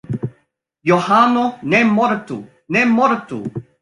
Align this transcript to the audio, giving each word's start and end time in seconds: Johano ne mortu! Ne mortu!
Johano 0.89 1.43
ne 1.69 1.79
mortu! 1.93 2.37
Ne 2.73 2.79
mortu! 2.95 3.39